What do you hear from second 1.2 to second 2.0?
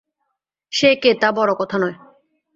তা বড় কথা নয়।